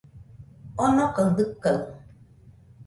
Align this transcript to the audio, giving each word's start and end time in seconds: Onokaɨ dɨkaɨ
Onokaɨ 0.83 1.25
dɨkaɨ 1.37 1.79